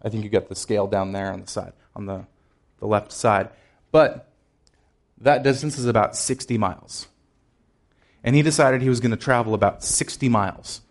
I 0.01 0.09
think 0.09 0.23
you 0.23 0.29
get 0.29 0.49
the 0.49 0.55
scale 0.55 0.87
down 0.87 1.11
there 1.11 1.31
on 1.31 1.41
the 1.41 1.47
side, 1.47 1.73
on 1.95 2.05
the, 2.05 2.25
the 2.79 2.87
left 2.87 3.11
side. 3.11 3.49
But 3.91 4.29
that 5.19 5.43
distance 5.43 5.77
is 5.77 5.85
about 5.85 6.15
60 6.15 6.57
miles 6.57 7.07
and 8.23 8.35
he 8.35 8.41
decided 8.41 8.81
he 8.81 8.89
was 8.89 8.99
going 8.99 9.11
to 9.11 9.17
travel 9.17 9.53
about 9.53 9.83
60 9.83 10.29
miles. 10.29 10.81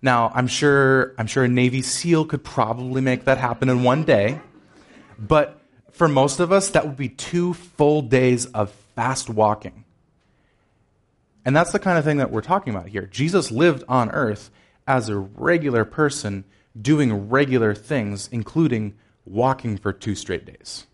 Now, 0.00 0.32
I'm 0.34 0.46
sure, 0.46 1.14
I'm 1.18 1.26
sure 1.26 1.44
a 1.44 1.48
Navy 1.48 1.82
SEAL 1.82 2.26
could 2.26 2.42
probably 2.42 3.00
make 3.00 3.24
that 3.24 3.38
happen 3.38 3.68
in 3.68 3.82
one 3.82 4.04
day, 4.04 4.40
but 5.18 5.60
for 5.92 6.08
most 6.08 6.40
of 6.40 6.50
us, 6.50 6.70
that 6.70 6.86
would 6.86 6.96
be 6.96 7.08
two 7.08 7.54
full 7.54 8.02
days 8.02 8.46
of 8.46 8.70
fast 8.96 9.28
walking. 9.30 9.84
And 11.44 11.54
that's 11.54 11.72
the 11.72 11.78
kind 11.78 11.98
of 11.98 12.04
thing 12.04 12.16
that 12.16 12.30
we're 12.30 12.40
talking 12.40 12.74
about 12.74 12.88
here. 12.88 13.06
Jesus 13.06 13.50
lived 13.50 13.84
on 13.88 14.10
earth 14.10 14.50
as 14.86 15.08
a 15.08 15.16
regular 15.16 15.84
person 15.84 16.44
doing 16.80 17.28
regular 17.28 17.74
things, 17.74 18.28
including 18.32 18.94
walking 19.24 19.76
for 19.76 19.92
two 19.92 20.14
straight 20.14 20.44
days. 20.44 20.86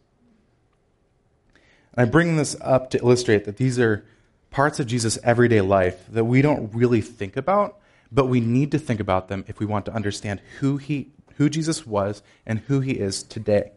And 1.94 2.06
I 2.06 2.11
bring 2.11 2.37
this 2.37 2.56
up 2.61 2.90
to 2.90 2.99
illustrate 2.99 3.44
that 3.44 3.56
these 3.56 3.78
are 3.78 4.04
parts 4.50 4.80
of 4.80 4.87
Jesus' 4.87 5.18
everyday 5.23 5.61
life 5.61 6.06
that 6.11 6.25
we 6.25 6.42
don't 6.42 6.73
really 6.75 7.00
think 7.00 7.37
about, 7.37 7.78
but 8.11 8.26
we 8.26 8.40
need 8.40 8.73
to 8.73 8.78
think 8.78 9.00
about 9.00 9.28
them 9.28 9.44
if 9.47 9.61
we 9.61 9.66
want 9.66 9.85
to 9.87 9.92
understand 9.92 10.40
who, 10.61 10.78
he, 10.78 11.11
who 11.37 11.49
Jesus 11.49 11.87
was 11.87 12.23
and 12.47 12.61
who 12.61 12.80
he 12.80 12.92
is 12.92 13.23
today. 13.23 13.73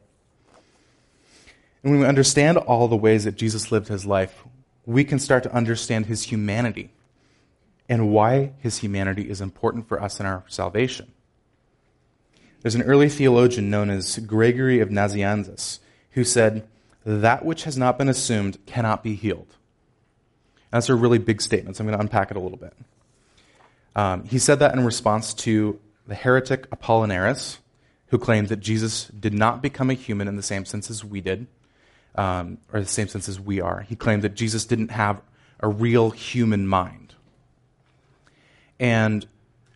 And 1.84 1.91
when 1.91 2.01
we 2.01 2.08
understand 2.08 2.58
all 2.58 2.88
the 2.88 2.96
ways 2.96 3.24
that 3.24 3.36
Jesus 3.36 3.72
lived 3.72 3.88
his 3.88 4.05
life, 4.05 4.43
we 4.86 5.03
can 5.03 5.20
start 5.20 5.43
to 5.43 5.53
understand 5.53 6.05
his 6.05 6.24
humanity 6.24 6.91
and 7.89 8.12
why 8.12 8.53
his 8.60 8.77
humanity 8.77 9.29
is 9.29 9.41
important 9.41 9.88
for 9.88 10.01
us 10.01 10.20
in 10.20 10.25
our 10.25 10.43
salvation. 10.48 11.12
There's 12.62 12.75
an 12.75 12.84
early 12.84 13.10
theologian 13.10 13.70
known 13.70 13.89
as 13.89 14.20
Gregory 14.20 14.80
of 14.80 14.89
Nazianzus 14.89 15.80
who 16.12 16.24
said, 16.24 16.68
That 17.06 17.44
which 17.44 17.63
has 17.63 17.77
not 17.77 17.98
been 17.98 18.10
assumed 18.10 18.63
cannot 18.65 19.03
be 19.03 19.15
healed. 19.15 19.56
That's 20.72 20.89
a 20.89 20.96
really 20.96 21.18
big 21.18 21.41
statement, 21.41 21.75
so 21.75 21.82
I'm 21.82 21.88
going 21.88 21.98
to 21.98 22.01
unpack 22.01 22.32
it 22.32 22.38
a 22.38 22.39
little 22.39 22.58
bit. 22.58 22.74
Um, 23.96 24.24
he 24.24 24.39
said 24.39 24.60
that 24.60 24.74
in 24.74 24.86
response 24.86 25.34
to 25.34 25.80
the 26.08 26.15
heretic 26.15 26.70
Apollinaris, 26.70 27.58
who 28.08 28.18
claimed 28.18 28.50
that 28.50 28.60
Jesus 28.60 29.06
did 29.08 29.34
not 29.34 29.62
become 29.62 29.89
a 29.89 29.94
human 29.94 30.27
in 30.27 30.36
the 30.36 30.44
same 30.44 30.65
sense 30.65 30.89
as 30.89 31.03
we 31.03 31.20
did, 31.20 31.48
um, 32.15 32.58
or 32.72 32.80
the 32.80 32.86
same 32.86 33.08
sense 33.08 33.27
as 33.27 33.39
we 33.39 33.60
are. 33.60 33.82
He 33.82 33.96
claimed 33.96 34.22
that 34.22 34.36
Jesus 34.36 34.65
didn't 34.65 34.91
have 34.91 35.22
a 35.60 35.68
real 35.68 36.12
human 36.12 36.68
mind. 36.68 37.15
And 38.80 39.25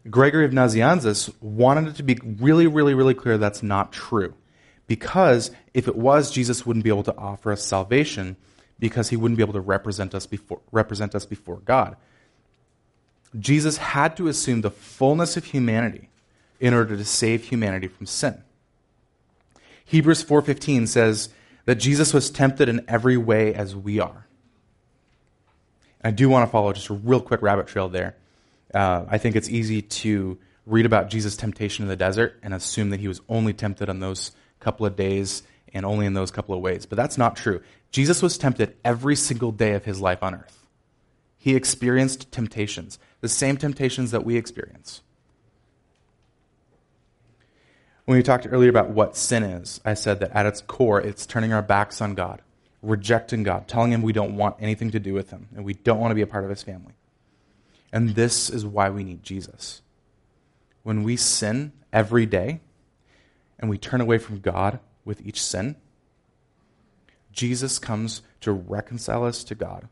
Gregory 0.09 0.45
of 0.45 0.51
Nazianzus 0.51 1.33
wanted 1.41 1.87
it 1.87 1.95
to 1.95 2.03
be 2.03 2.17
really, 2.23 2.67
really, 2.67 2.93
really 2.93 3.13
clear 3.13 3.37
that's 3.37 3.63
not 3.63 3.91
true. 3.91 4.35
Because 4.87 5.51
if 5.73 5.87
it 5.87 5.95
was, 5.95 6.29
Jesus 6.29 6.65
wouldn't 6.65 6.83
be 6.83 6.91
able 6.91 7.03
to 7.03 7.17
offer 7.17 7.51
us 7.51 7.63
salvation 7.63 8.37
because 8.77 9.09
he 9.09 9.17
wouldn't 9.17 9.37
be 9.37 9.43
able 9.43 9.53
to 9.53 9.61
represent 9.61 10.13
us 10.13 10.27
before, 10.27 10.61
represent 10.71 11.15
us 11.15 11.25
before 11.25 11.57
God. 11.65 11.95
Jesus 13.39 13.77
had 13.77 14.15
to 14.17 14.27
assume 14.27 14.61
the 14.61 14.71
fullness 14.71 15.37
of 15.37 15.45
humanity 15.45 16.09
in 16.59 16.73
order 16.73 16.95
to 16.95 17.05
save 17.05 17.45
humanity 17.45 17.87
from 17.87 18.05
sin. 18.05 18.43
Hebrews 19.85 20.23
4:15 20.23 20.87
says 20.87 21.29
that 21.65 21.75
Jesus 21.75 22.13
was 22.13 22.29
tempted 22.29 22.69
in 22.69 22.85
every 22.87 23.17
way 23.17 23.53
as 23.53 23.75
we 23.75 23.99
are. 23.99 24.27
I 26.03 26.11
do 26.11 26.29
want 26.29 26.47
to 26.47 26.51
follow 26.51 26.71
just 26.73 26.89
a 26.89 26.93
real 26.93 27.21
quick 27.21 27.41
rabbit 27.41 27.67
trail 27.67 27.89
there. 27.89 28.15
Uh, 28.75 29.05
I 29.07 29.17
think 29.17 29.37
it's 29.37 29.49
easy 29.49 29.81
to 29.81 30.37
read 30.65 30.85
about 30.85 31.09
Jesus' 31.09 31.37
temptation 31.37 31.83
in 31.83 31.89
the 31.89 31.95
desert 31.95 32.37
and 32.43 32.53
assume 32.53 32.89
that 32.89 32.99
he 32.99 33.07
was 33.07 33.21
only 33.29 33.53
tempted 33.53 33.87
on 33.89 34.01
those 34.01 34.31
couple 34.59 34.85
of 34.85 34.97
days 34.97 35.43
and 35.73 35.85
only 35.85 36.05
in 36.05 36.13
those 36.13 36.29
couple 36.29 36.53
of 36.53 36.61
ways. 36.61 36.85
But 36.85 36.97
that's 36.97 37.17
not 37.17 37.37
true. 37.37 37.61
Jesus 37.91 38.21
was 38.21 38.37
tempted 38.37 38.75
every 38.83 39.15
single 39.15 39.53
day 39.53 39.73
of 39.73 39.85
his 39.85 40.01
life 40.01 40.21
on 40.21 40.35
earth. 40.35 40.67
He 41.37 41.55
experienced 41.55 42.31
temptations, 42.31 42.99
the 43.21 43.29
same 43.29 43.55
temptations 43.55 44.11
that 44.11 44.25
we 44.25 44.35
experience. 44.35 45.01
When 48.03 48.17
we 48.17 48.23
talked 48.23 48.47
earlier 48.49 48.69
about 48.69 48.89
what 48.89 49.15
sin 49.15 49.43
is, 49.43 49.79
I 49.85 49.93
said 49.93 50.19
that 50.19 50.31
at 50.31 50.45
its 50.45 50.61
core, 50.61 50.99
it's 50.99 51.25
turning 51.25 51.53
our 51.53 51.61
backs 51.61 52.01
on 52.01 52.13
God, 52.13 52.41
rejecting 52.81 53.43
God, 53.43 53.67
telling 53.67 53.91
Him 53.91 54.01
we 54.01 54.13
don't 54.13 54.35
want 54.35 54.57
anything 54.59 54.91
to 54.91 54.99
do 54.99 55.13
with 55.13 55.29
Him, 55.29 55.47
and 55.55 55.63
we 55.63 55.73
don't 55.73 55.99
want 55.99 56.11
to 56.11 56.15
be 56.15 56.21
a 56.21 56.27
part 56.27 56.43
of 56.43 56.49
His 56.49 56.61
family. 56.61 56.93
And 57.91 58.15
this 58.15 58.49
is 58.49 58.65
why 58.65 58.89
we 58.89 59.03
need 59.03 59.23
Jesus. 59.23 59.81
When 60.83 61.03
we 61.03 61.15
sin 61.15 61.71
every 61.93 62.25
day 62.25 62.61
and 63.57 63.69
we 63.69 63.77
turn 63.77 64.01
away 64.01 64.17
from 64.17 64.39
God 64.39 64.79
with 65.03 65.25
each 65.25 65.41
sin, 65.41 65.75
Jesus 67.31 67.79
comes 67.79 68.21
to 68.41 68.51
reconcile 68.51 69.25
us 69.25 69.43
to 69.45 69.55
God. 69.55 69.87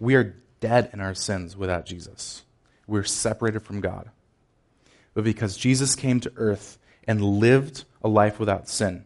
We 0.00 0.14
are 0.14 0.36
dead 0.60 0.90
in 0.92 1.00
our 1.00 1.14
sins 1.14 1.56
without 1.56 1.86
Jesus. 1.86 2.42
We're 2.86 3.04
separated 3.04 3.60
from 3.60 3.80
God. 3.80 4.10
But 5.14 5.24
because 5.24 5.56
Jesus 5.56 5.94
came 5.94 6.20
to 6.20 6.32
earth 6.36 6.78
and 7.06 7.22
lived 7.22 7.84
a 8.02 8.08
life 8.08 8.38
without 8.38 8.68
sin, 8.68 9.04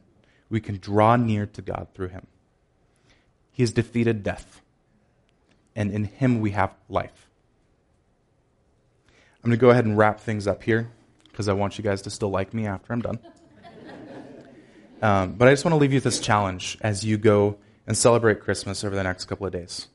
we 0.48 0.60
can 0.60 0.78
draw 0.78 1.16
near 1.16 1.46
to 1.46 1.62
God 1.62 1.88
through 1.94 2.08
him. 2.08 2.26
He 3.50 3.62
has 3.62 3.72
defeated 3.72 4.22
death, 4.22 4.62
and 5.76 5.90
in 5.90 6.04
him 6.04 6.40
we 6.40 6.52
have 6.52 6.74
life. 6.88 7.27
I'm 9.48 9.52
going 9.52 9.60
to 9.60 9.66
go 9.66 9.70
ahead 9.70 9.86
and 9.86 9.96
wrap 9.96 10.20
things 10.20 10.46
up 10.46 10.62
here 10.62 10.90
because 11.24 11.48
I 11.48 11.54
want 11.54 11.78
you 11.78 11.82
guys 11.82 12.02
to 12.02 12.10
still 12.10 12.28
like 12.28 12.52
me 12.52 12.66
after 12.66 12.92
I'm 12.92 13.00
done. 13.00 13.18
Um, 15.00 15.34
but 15.34 15.46
I 15.46 15.52
just 15.52 15.64
want 15.64 15.74
to 15.74 15.76
leave 15.76 15.92
you 15.92 15.98
with 15.98 16.04
this 16.04 16.18
challenge 16.18 16.76
as 16.80 17.04
you 17.04 17.18
go 17.18 17.56
and 17.86 17.96
celebrate 17.96 18.40
Christmas 18.40 18.82
over 18.82 18.96
the 18.96 19.04
next 19.04 19.26
couple 19.26 19.46
of 19.46 19.52
days. 19.52 19.86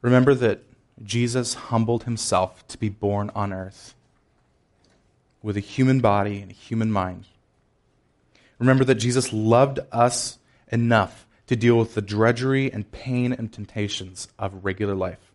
Remember 0.00 0.32
that 0.32 0.62
Jesus 1.02 1.54
humbled 1.54 2.04
himself 2.04 2.64
to 2.68 2.78
be 2.78 2.88
born 2.88 3.32
on 3.34 3.52
earth 3.52 3.96
with 5.42 5.56
a 5.56 5.60
human 5.60 6.00
body 6.00 6.40
and 6.40 6.52
a 6.52 6.54
human 6.54 6.92
mind. 6.92 7.24
Remember 8.60 8.84
that 8.84 8.94
Jesus 8.94 9.32
loved 9.32 9.80
us 9.90 10.38
enough 10.70 11.26
to 11.48 11.56
deal 11.56 11.76
with 11.76 11.96
the 11.96 12.00
drudgery 12.00 12.72
and 12.72 12.92
pain 12.92 13.32
and 13.32 13.52
temptations 13.52 14.28
of 14.38 14.64
regular 14.64 14.94
life. 14.94 15.31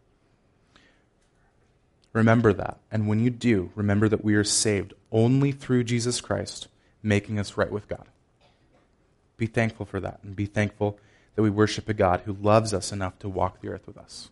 Remember 2.17 2.51
that. 2.51 2.79
And 2.91 3.07
when 3.07 3.19
you 3.19 3.29
do, 3.29 3.71
remember 3.75 4.09
that 4.09 4.23
we 4.23 4.33
are 4.33 4.43
saved 4.43 4.95
only 5.11 5.51
through 5.51 5.83
Jesus 5.83 6.19
Christ, 6.19 6.67
making 7.03 7.37
us 7.37 7.57
right 7.57 7.71
with 7.71 7.87
God. 7.87 8.05
Be 9.37 9.45
thankful 9.45 9.85
for 9.85 9.99
that, 9.99 10.19
and 10.23 10.35
be 10.35 10.47
thankful 10.47 10.97
that 11.35 11.43
we 11.43 11.51
worship 11.51 11.87
a 11.87 11.93
God 11.93 12.21
who 12.25 12.33
loves 12.33 12.73
us 12.73 12.91
enough 12.91 13.19
to 13.19 13.29
walk 13.29 13.61
the 13.61 13.67
earth 13.67 13.85
with 13.85 13.99
us. 13.99 14.31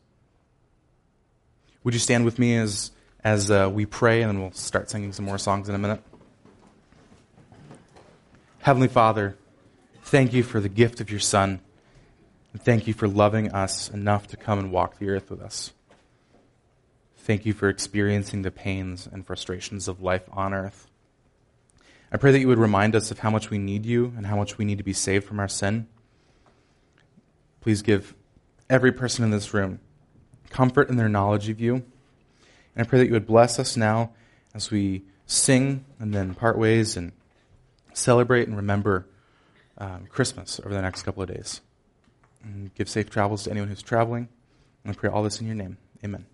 Would 1.84 1.94
you 1.94 2.00
stand 2.00 2.25
with 2.25 2.39
me 2.39 2.58
as, 2.58 2.89
as 3.24 3.51
uh, 3.51 3.70
we 3.72 3.86
pray, 3.86 4.24
and 4.24 4.32
then 4.32 4.42
we'll 4.42 4.51
start 4.54 4.89
singing 4.89 5.13
some 5.13 5.25
more 5.25 5.38
songs 5.38 5.70
in 5.70 5.75
a 5.75 5.77
minute? 5.77 6.01
Heavenly 8.62 8.88
Father, 8.88 9.38
thank 10.06 10.34
you 10.34 10.42
for 10.42 10.60
the 10.60 10.70
gift 10.70 11.01
of 11.01 11.12
your 11.12 11.20
Son, 11.20 11.60
and 12.51 12.60
thank 12.63 12.88
you 12.88 12.96
for 12.96 13.08
loving 13.08 13.51
us 13.51 13.92
enough 13.92 14.25
to 14.30 14.38
come 14.38 14.58
and 14.58 14.72
walk 14.72 14.98
the 14.98 15.10
earth 15.10 15.30
with 15.30 15.39
us. 15.39 15.72
Thank 17.25 17.44
you 17.48 17.53
for 17.53 17.70
experiencing 17.70 18.44
the 18.44 18.51
pains 18.51 19.10
and 19.12 19.25
frustrations 19.25 19.88
of 19.88 20.00
life 20.00 20.29
on 20.32 20.53
earth. 20.53 20.91
I 22.12 22.17
pray 22.17 22.32
that 22.32 22.39
you 22.39 22.48
would 22.48 22.60
remind 22.60 22.96
us 22.96 23.10
of 23.10 23.17
how 23.17 23.32
much 23.32 23.50
we 23.50 23.58
need 23.58 23.84
you 23.84 24.13
and 24.15 24.27
how 24.27 24.36
much 24.36 24.60
we 24.60 24.63
need 24.63 24.77
to 24.77 24.84
be 24.84 24.94
saved 24.94 25.25
from 25.25 25.39
our 25.39 25.48
sin. 25.48 25.88
Please 27.62 27.82
give 27.82 28.13
every 28.70 28.91
person 28.91 29.25
in 29.25 29.32
this 29.32 29.55
room 29.55 29.79
comfort 30.51 30.88
in 30.88 30.98
their 30.98 31.10
knowledge 31.10 31.50
of 31.50 31.60
you. 31.60 31.74
And 31.74 31.84
I 32.77 32.84
pray 32.84 33.00
that 33.00 33.08
you 33.08 33.13
would 33.13 33.25
bless 33.25 33.58
us 33.58 33.75
now 33.75 34.12
as 34.53 34.70
we 34.70 35.01
sing 35.25 35.84
and 35.98 36.13
then 36.13 36.36
part 36.36 36.60
ways 36.60 36.96
and 36.96 37.12
celebrate 37.91 38.48
and 38.48 38.55
remember 38.55 39.08
um, 39.79 40.05
Christmas 40.10 40.60
over 40.60 40.75
the 40.75 40.82
next 40.84 41.01
couple 41.01 41.24
of 41.24 41.29
days. 41.29 41.62
And 42.44 42.72
give 42.75 42.88
safe 42.88 43.10
travels 43.10 43.46
to 43.46 43.50
anyone 43.50 43.70
who's 43.70 43.82
traveling. 43.82 44.29
And 44.84 44.94
I 44.94 44.96
pray 44.96 45.10
all 45.10 45.24
this 45.24 45.41
in 45.41 45.48
your 45.48 45.55
name. 45.55 45.79
Amen. 46.03 46.27